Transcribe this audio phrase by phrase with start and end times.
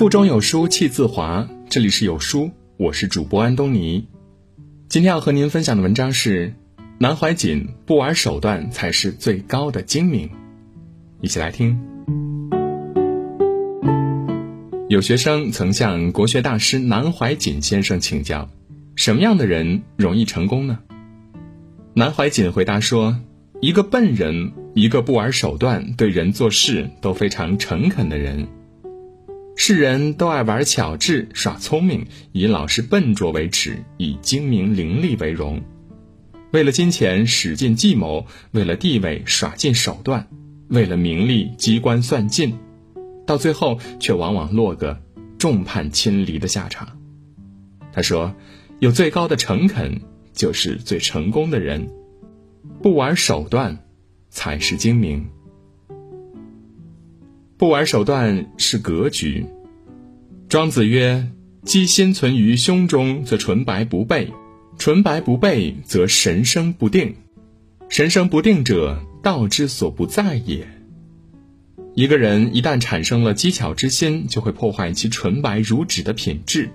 [0.00, 1.46] 腹中有书气自华。
[1.68, 4.08] 这里是有书，我是主播安东尼。
[4.88, 6.54] 今天要和您分享的文章是：
[6.96, 10.30] 南怀瑾不玩手段才是最高的精明。
[11.20, 11.78] 一起来听。
[14.88, 18.48] 有学生曾向国学大师南怀瑾先生请教：
[18.96, 20.78] 什么样的人容易成功呢？
[21.92, 23.20] 南怀瑾回答说：
[23.60, 28.48] 一个笨人，一个不玩手段、对人做事都非常诚恳的人。
[29.62, 35.60] 世人都爱玩巧智、耍聪明，以老实笨拙为耻，以精明伶俐为荣。
[36.50, 40.26] 为了金钱使尽计谋，为了地位耍尽手段，
[40.70, 42.58] 为了名利机关算尽，
[43.26, 44.98] 到最后却往往落个
[45.36, 46.98] 众叛亲离的下场。
[47.92, 48.34] 他说
[48.80, 50.00] ：“有最高的诚恳，
[50.32, 51.82] 就是最成功的人；
[52.82, 53.84] 不玩手段，
[54.30, 55.28] 才是精明。”
[57.60, 59.44] 不玩手段是格局。
[60.48, 61.28] 庄子曰
[61.62, 64.28] ：“机心存于胸中，则纯白不备；
[64.78, 67.14] 纯白不备，则神生不定。
[67.90, 70.66] 神生不定者，道之所不在也。”
[71.94, 76.70] 一个人一旦产生了机巧之心，就会破坏其纯白如纸的品质；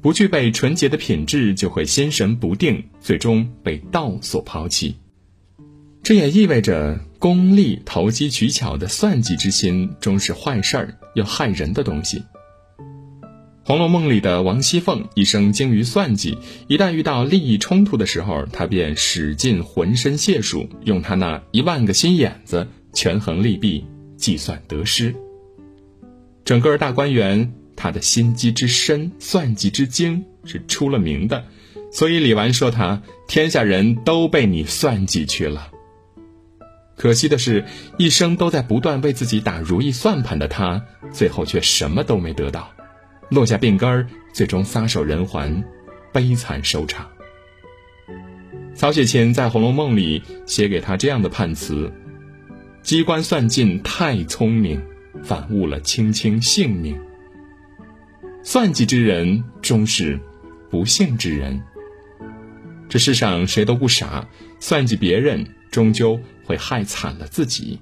[0.00, 4.94] 不具备纯洁的品质，就会心神不定，最终被道所抛弃。
[6.04, 7.00] 这也意味着。
[7.18, 12.18] 功利、投机取巧的算计之心，终是坏事儿，又害人的东西。
[13.64, 16.38] 《红楼梦》里的王熙凤一生精于算计，
[16.68, 23.84] 一旦遇到利益冲突的时候，她便使尽浑身解数，用她那一万个心眼子权衡利弊，
[24.16, 25.12] 计算得失。
[26.44, 31.44] 整个大观园，她的心机之深、算计之精是出了名的，
[31.90, 35.72] 所以李纨说她：“天下人都被你算计去了。”
[36.98, 37.64] 可惜的是，
[37.96, 42.72] 一生都在不断为自己打如意算盘的他，最后却什么都没得到，
[43.30, 45.62] 落下病根儿，最终撒手人寰，
[46.12, 47.08] 悲惨收场。
[48.74, 51.92] 曹雪芹在《红楼梦》里写给他这样的判词：
[52.82, 54.82] 机关算尽太聪明，
[55.22, 56.98] 反误了卿卿性命。
[58.42, 60.18] 算计之人终是
[60.68, 61.62] 不幸之人。
[62.88, 64.28] 这世上谁都不傻，
[64.58, 66.18] 算计别人终究。
[66.48, 67.78] 会害惨了自己。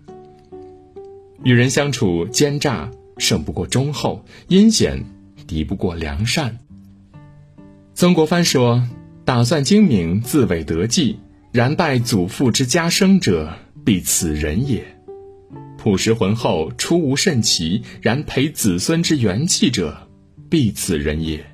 [1.45, 5.05] 与人相处，奸诈胜不过忠厚，阴险
[5.47, 6.59] 敌不过良善。
[7.95, 8.83] 曾国藩说
[9.25, 11.21] ：“打算精明，自谓得计；
[11.53, 14.85] 然败祖父之家生者，必此人也。
[15.79, 20.09] 朴实浑厚，出无甚奇；然赔子孙之元气者，
[20.51, 21.47] 必此人也。”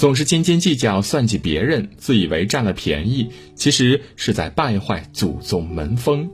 [0.00, 6.30] 总是斤斤计较、算计别人，自以为占了便宜，其实是在败坏祖宗门风。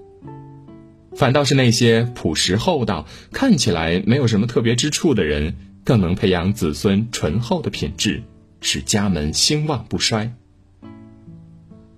[1.16, 8.22] 反倒是那些朴实厚道、看起来没有什么特别之处的人，更能培养子孙醇厚的品质，
[8.60, 10.32] 使家门兴旺不衰。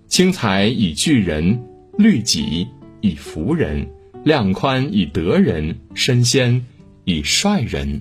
[0.07, 1.63] 轻财以聚人，
[1.99, 2.67] 律己
[3.03, 3.91] 以服人，
[4.25, 6.65] 量宽以得人，身先
[7.05, 8.01] 以率人。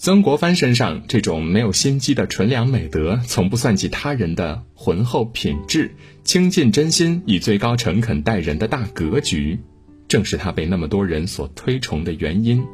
[0.00, 5.92] 曾国藩身上这种没有心机的纯良美德，从不算计他人的浑厚品质，
[6.22, 9.58] 倾尽真心以最高诚恳待人的大格局，
[10.06, 12.64] 正是他被那么多人所推崇的原因。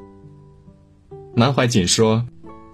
[1.34, 2.26] 南怀瑾说：“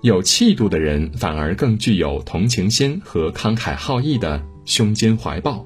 [0.02, 5.64] 有气度的人反而更具有同情心和慷慨好义的胸襟怀抱。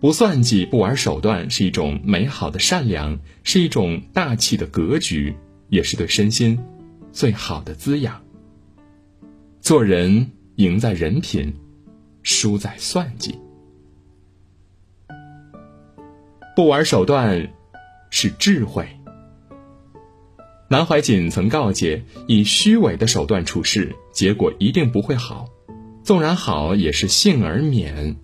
[0.00, 5.36] 不算计、不玩手段，是一种美好的善良，是一种大气的格局，
[5.68, 6.58] 也是对身心。”
[7.12, 8.22] 最好的滋养。
[9.60, 11.54] 做人赢在人品，
[12.22, 13.38] 输在算计。
[16.56, 17.52] 不玩手段
[18.10, 18.88] 是智慧。
[20.68, 25.46] 南怀瑾曾告诫：以虚伪的手段处事，结果一定不会好；
[26.04, 28.16] 纵然好，也是幸而免。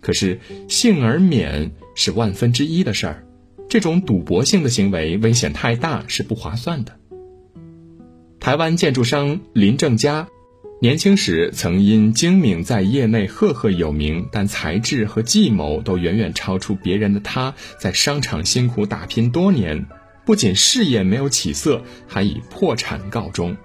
[0.00, 3.26] 可是幸而免是万分之一的事儿，
[3.68, 6.97] 这种赌博性的行为危险太大，是不划算的。
[8.40, 10.26] 台湾建筑商林正佳，
[10.80, 19.86] 年轻时曾因精明在业内赫赫有名，但才智和计谋都远远超出别人的他，在商场辛苦打拼多年，
[20.24, 23.56] 不仅事业没有起色，还以破产告终。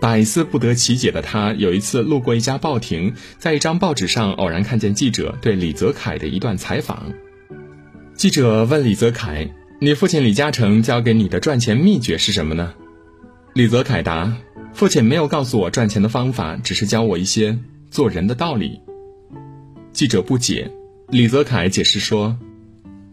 [0.00, 7.12] 百思不得其解的他，有一次路过一家报亭，在一张报纸上偶然看见记者对李泽楷的一段采访。
[8.14, 9.48] 记者问李泽楷
[9.80, 12.74] ：“你父亲李嘉诚教给你的赚钱秘诀是什么呢？”
[13.54, 14.34] 李泽楷答
[14.72, 17.58] ：“父亲没有告诉我赚钱的方法，只是教我一些
[17.90, 18.80] 做人的道理。”
[19.92, 20.70] 记者不解，
[21.08, 22.38] 李泽楷解释说：“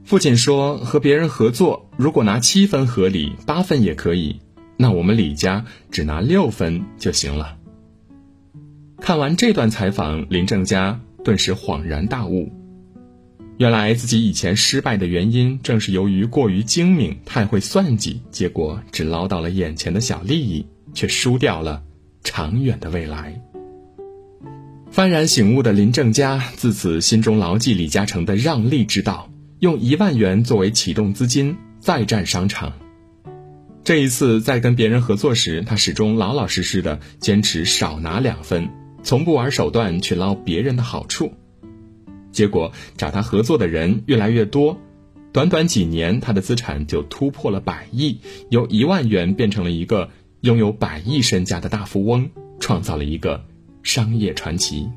[0.05, 4.39] 父亲说和别人合作，如果拿七分合理，八分也可以；
[4.77, 7.57] 那我们李家只拿六分就行了。
[9.01, 12.49] 看完这段采访，林正佳顿时恍然大悟，
[13.59, 21.83] 原来自己以前失败的原因，正是由于过于精明、太会算计，结果只捞到了眼前的小利益，却输掉了
[22.23, 23.41] 长远的未来。
[24.93, 29.29] 幡然醒悟的林正佳自此心中牢记李嘉诚的让利之道，
[29.59, 32.71] 用一万元作为启动资金，再战商场。
[33.83, 38.69] 这一次在跟别人合作时，他始终老老实实的坚持少拿两分，
[39.03, 41.33] 从不玩手段去捞别人的好处。
[42.31, 44.79] 结果找他合作的人越来越多，
[45.31, 50.09] 短短几年，他的资产就突破了百亿，由一万元变成了一个
[50.41, 52.29] 拥有百亿身家的大富翁，
[52.59, 53.45] 创造了一个。
[53.81, 54.89] 商业传奇。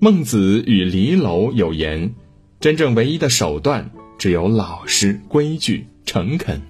[0.00, 2.14] 孟子与离楼有言
[2.60, 6.60] ：“真正唯一的手段，只有老实、规矩、诚恳。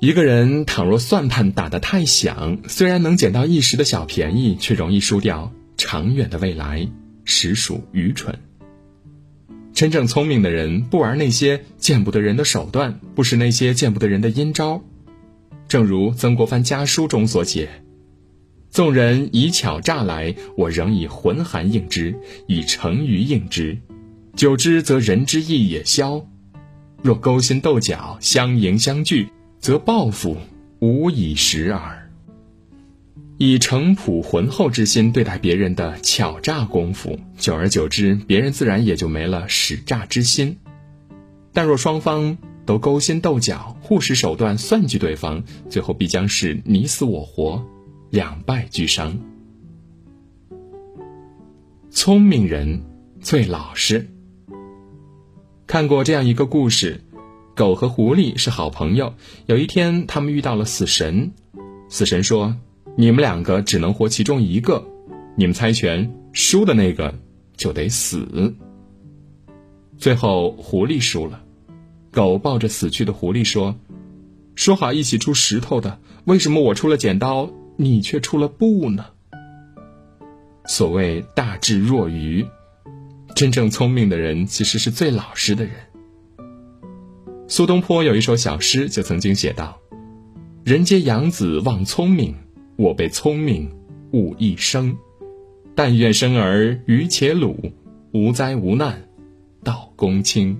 [0.00, 6.88] 一个人倘若算盘打得太响，虽然能捡到一时的小便宜，却容易输掉长远的未来，
[7.24, 8.38] 实属愚蠢。
[9.72, 14.82] 真正聪明的人，不玩那些见不得人的手段，不使那些见不得人的阴招。
[15.68, 17.68] 正如曾国藩家书中所写。”
[18.70, 22.14] 纵人以巧诈来，我仍以浑寒应之，
[22.46, 23.76] 以诚于应之。
[24.36, 26.24] 久之，则人之义也消；
[27.02, 29.28] 若勾心斗角、相迎相拒，
[29.58, 30.36] 则报复
[30.78, 31.99] 无以时耳。
[33.42, 40.58] 以诚朴浑厚之心对待别人的巧诈功夫，久而久之，别人自然也就没了使诈之心。
[41.54, 47.64] 但若双方都勾心斗角、互使手段算计对方，最后必将是你死我活。
[48.10, 49.18] 两败俱伤。
[51.90, 52.82] 聪明人
[53.22, 54.06] 最老实。
[55.66, 57.00] 看过这样一个故事：
[57.56, 59.14] 狗和狐狸是好朋友。
[59.46, 61.32] 有一天，他们遇到了死神。
[61.88, 62.54] 死神说
[62.96, 64.84] ：“你们两个只能活其中一个，
[65.36, 67.14] 你们猜拳，输的那个
[67.56, 68.54] 就得死。”
[69.98, 71.42] 最后，狐狸输了。
[72.10, 73.76] 狗抱着死去的狐狸说
[74.56, 79.06] ：“说好一起出石头的，为什么我出了剪刀？”你却出了布呢。
[80.66, 82.46] 所谓大智若愚，
[83.34, 85.72] 真正聪明的人其实是最老实的人。
[87.48, 89.78] 苏东坡有一首小诗，就曾经写道
[90.62, 92.34] ：“人皆养子望聪明，
[92.80, 93.70] 我被聪明
[94.12, 94.96] 误一生。
[95.74, 97.72] 但愿生儿愚且鲁，
[98.12, 99.08] 无灾无难
[99.62, 100.58] 到公卿。”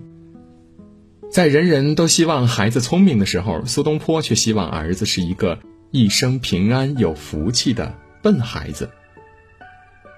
[1.32, 5.58] 在人人都希望孩子聪明的时候，苏东坡却希望儿子是一个。
[5.92, 7.92] 一生平安有福气的
[8.22, 8.88] 笨孩子，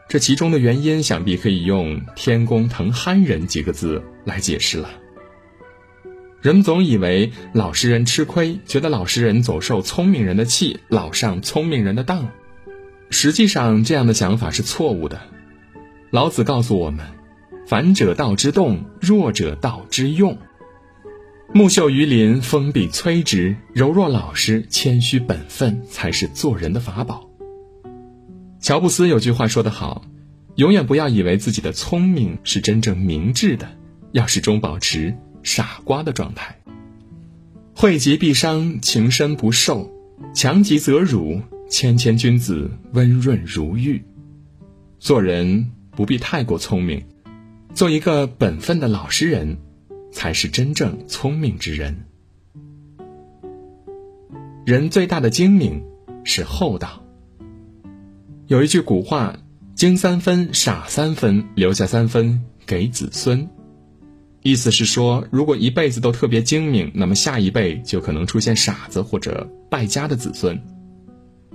[0.07, 4.91] 这其中的原因想必可以用“天公疼憨人”几个字来解释了。
[6.43, 12.29] 人们总以为老实人吃亏，觉得老实人总受聪明人的气，老上聪明人的当。
[13.11, 15.21] 实际上，这样的想法是错误的。
[16.11, 17.07] 老子告诉我们
[17.69, 20.37] ：“反者道之动，弱者道之用。”
[21.55, 23.55] 木秀于林，风必摧之。
[23.73, 27.31] 柔弱老实、谦虚本分，才是做人的法宝。
[28.59, 30.05] 乔布斯有句话说得好
[30.57, 33.69] ：“永远不要以为自己的聪明是真正明智的，
[34.11, 36.59] 要始终保持傻瓜的状态。”
[37.75, 39.89] 惠极必伤，情深不寿；
[40.35, 44.05] 强极则辱，谦谦君子，温润如玉。
[44.99, 47.05] 做人不必太过聪明，
[47.75, 49.59] 做一个本分的老实人。
[50.15, 52.05] 才是真正聪明之人。
[54.67, 55.83] 人最大的精明
[56.23, 57.03] 是厚道。
[58.47, 59.39] 有一句古话
[59.75, 63.49] ：“精三分，傻三分，留下三分给子孙。”
[64.43, 70.61] 意思是说，如果一辈子都特别精明，那么下一辈就可能出现傻子或者败家的子孙。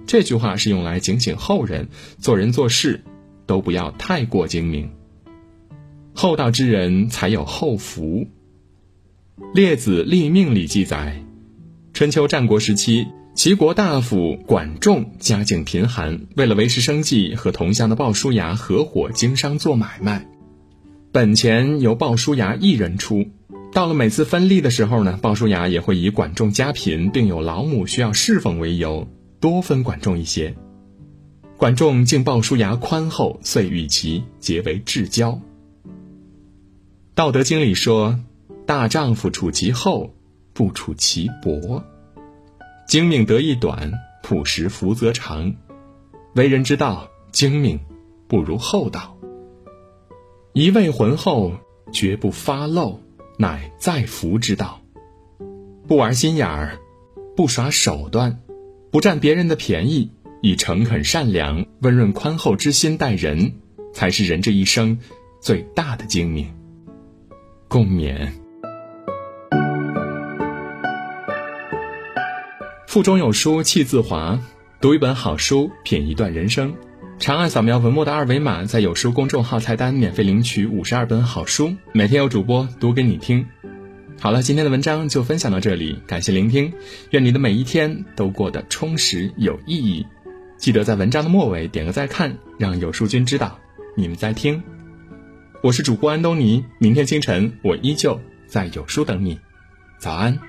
[0.05, 3.03] 这句话是用来警醒后人，做人做事
[3.45, 4.89] 都不要太过精明。
[6.13, 8.25] 厚道之人才有后福。
[9.53, 11.21] 《列子立命》里记载，
[11.93, 20.25] 春秋战国时期，齐国大夫管仲家境贫寒，为了维持生计，和同乡的鲍叔牙合伙经商做买卖，
[21.17, 23.25] 本钱由鲍叔牙一人出。
[23.73, 29.07] 到了每次分利的时候呢，鲍叔牙也会以管仲家贫，并有老母需要侍奉为由，
[29.39, 30.55] 多分管仲一些。
[31.57, 35.31] 管仲敬鲍叔牙宽厚，遂与其结为至交。
[37.15, 38.19] 《道德经》里说。
[38.67, 40.13] 大丈夫处其厚，
[40.53, 41.83] 不处其薄。
[42.87, 45.55] 精明得意短，朴实福则长。
[46.35, 47.79] 为人之道，精明
[48.27, 49.16] 不如厚道。
[50.57, 51.51] 一味浑厚，
[51.91, 52.99] 绝不发漏，
[53.37, 54.81] 乃在福之道。
[55.87, 56.79] 不玩心眼儿，
[57.35, 58.39] 不耍手段，
[58.89, 60.09] 不占别人的便宜，
[60.41, 63.53] 以诚恳善良、温润宽厚之心待人，
[63.93, 64.97] 才是人这一生
[65.39, 66.51] 最大的精明。
[67.67, 68.27] 共勉。
[72.87, 74.39] 腹中有书气自华，
[74.81, 76.73] 读一本好书，品一段人生。
[77.19, 83.45] 长按扫描文末的二维码，在有书公众号菜单免费领取五十二本好书，每天有主播读给你听。
[84.19, 86.71] 好了，今天的文章就分享到这里，感谢聆听，
[87.09, 90.05] 愿你的每一天都过得充实有意义。
[90.57, 93.59] 记得在文章的末尾点个再看，让有书君知道
[93.95, 94.63] 你们在听。
[95.61, 99.39] 我是主播安东尼，明天清晨我依旧在有书等你，
[99.99, 100.39] 早安。